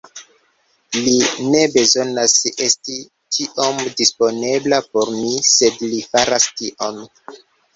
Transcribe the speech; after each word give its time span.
Li 1.07 1.11
ne 1.55 1.59
bezonas 1.75 2.37
esti 2.67 2.95
tiom 3.37 3.83
disponebla 4.01 4.81
por 4.95 5.15
mi, 5.19 5.31
sed 5.51 5.81
li 5.93 6.01
faras 6.11 6.53
tion. 6.63 6.99